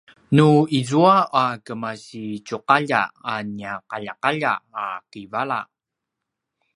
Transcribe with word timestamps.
nu 0.35 0.45
izua 0.79 1.15
a 1.41 1.43
kemasitju’alja 1.65 3.01
a 3.33 3.33
nia 3.53 3.73
’alja’alja 3.93 4.51
a 4.81 4.83
kivala 5.11 5.59